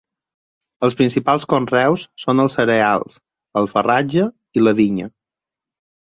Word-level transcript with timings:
Els 0.85 0.95
principals 0.99 1.43
conreus 1.51 2.05
són 2.23 2.43
els 2.43 2.55
cereals, 2.59 3.17
el 3.61 3.69
farratge 3.73 4.25
i 4.61 4.65
la 4.65 4.75
vinya. 4.81 5.11